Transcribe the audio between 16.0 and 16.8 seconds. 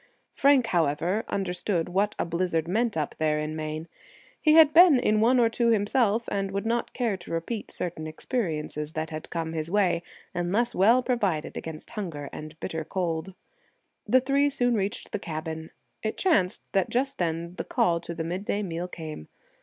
It chanced